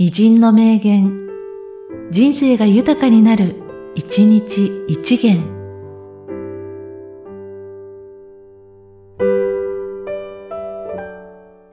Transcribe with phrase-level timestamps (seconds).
[0.00, 1.28] 偉人の名言、
[2.12, 3.56] 人生が豊かになる、
[3.96, 5.42] 一日一元。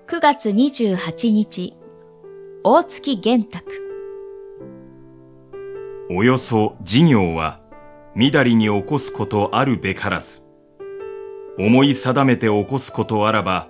[0.07, 1.77] 9月28日、
[2.63, 3.63] 大月玄卓。
[6.09, 7.61] およそ事業は、
[8.15, 10.41] みだりに起こすことあるべからず。
[11.59, 13.69] 思い定めて起こすことあらば、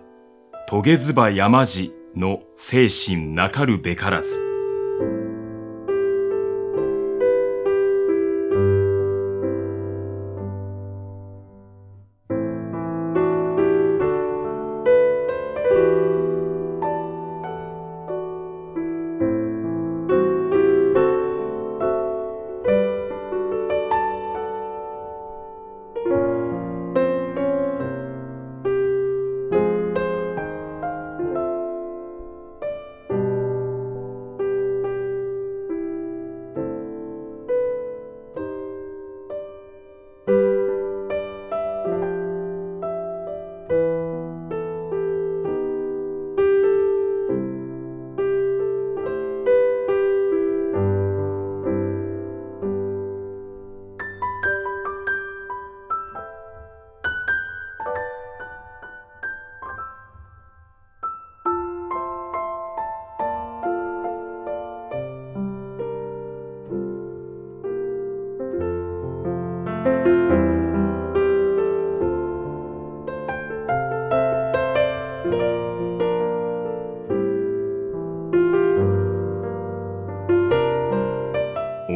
[0.70, 4.45] 遂げずば山路の精神なかるべからず。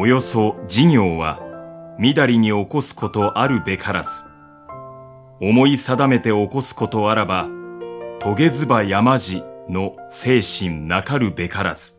[0.01, 1.41] およそ事業は、
[1.99, 4.09] みだりに起こすことあるべからず。
[5.41, 7.49] 思い定めて起こすことあらば、
[8.19, 11.98] とげずば山路の精神なかるべからず。